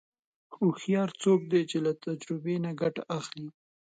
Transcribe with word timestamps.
هوښیار 0.57 1.09
څوک 1.23 1.39
دی 1.51 1.61
چې 1.69 1.77
له 1.85 1.91
تجربې 2.03 2.55
نه 2.65 2.71
ګټه 2.81 3.03
اخلي. 3.17 3.47